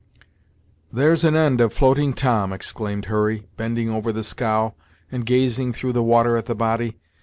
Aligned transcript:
"There's 0.91 1.23
an 1.23 1.35
end 1.35 1.61
of 1.61 1.73
Floating 1.73 2.13
Tom!" 2.13 2.51
exclaimed 2.51 3.05
Hurry, 3.05 3.45
bending 3.55 3.91
over 3.91 4.11
the 4.11 4.23
scow, 4.23 4.73
and 5.11 5.27
gazing 5.27 5.73
through 5.73 5.93
the 5.93 6.01
water 6.01 6.37
at 6.37 6.47
the 6.47 6.55
body. 6.55 6.97